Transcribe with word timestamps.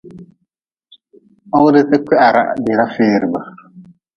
Hogdte 1.55 1.97
kwiharah 2.05 2.49
dira 2.63 2.85
feerbe. 2.93 3.39